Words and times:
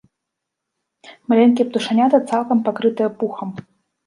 Маленькія 1.33 1.67
птушаняты 1.69 2.17
цалкам 2.33 2.57
пакрытыя 2.71 3.09
пухам. 3.23 3.49